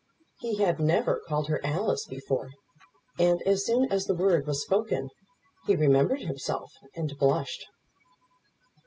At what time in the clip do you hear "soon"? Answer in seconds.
3.63-3.85